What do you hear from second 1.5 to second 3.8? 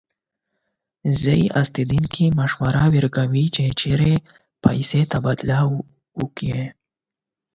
اوسیدونکی مشوره ورکوي چې